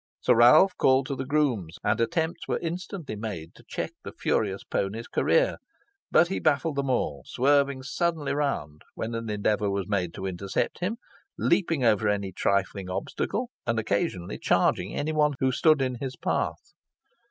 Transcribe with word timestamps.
Sir 0.19 0.33
Ralph 0.33 0.75
called 0.79 1.05
to 1.05 1.15
the 1.15 1.27
grooms, 1.27 1.77
and 1.83 2.01
attempts 2.01 2.47
were 2.47 2.57
instantly 2.57 3.15
made 3.15 3.53
to 3.53 3.63
check 3.67 3.91
the 4.03 4.11
furious 4.11 4.63
pony's 4.63 5.07
career; 5.07 5.57
but 6.09 6.27
he 6.27 6.39
baffled 6.39 6.77
them 6.77 6.89
all, 6.89 7.21
swerving 7.27 7.83
suddenly 7.83 8.33
round 8.33 8.81
when 8.95 9.13
an 9.13 9.29
endeavour 9.29 9.69
was 9.69 9.87
made 9.87 10.15
to 10.15 10.25
intercept 10.25 10.79
him, 10.79 10.97
leaping 11.37 11.83
over 11.85 12.09
any 12.09 12.31
trifling 12.31 12.89
obstacle, 12.89 13.51
and 13.67 13.77
occasionally 13.77 14.39
charging 14.39 14.95
any 14.95 15.11
one 15.13 15.35
who 15.39 15.51
stood 15.51 15.83
in 15.83 15.93
his 16.01 16.15
path. 16.15 16.73